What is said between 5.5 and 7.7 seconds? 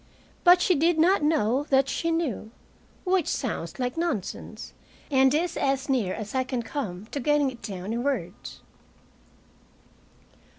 as near as I can come to getting it